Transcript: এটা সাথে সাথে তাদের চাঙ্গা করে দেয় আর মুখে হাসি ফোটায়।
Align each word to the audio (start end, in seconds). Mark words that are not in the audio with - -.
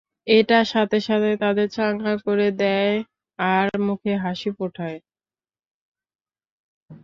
এটা 0.27 0.59
সাথে 0.65 0.97
সাথে 1.07 1.29
তাদের 1.41 1.67
চাঙ্গা 1.77 2.13
করে 2.25 2.47
দেয় 2.59 2.95
আর 3.39 3.67
মুখে 3.87 4.13
হাসি 4.23 4.49
ফোটায়। 4.57 4.97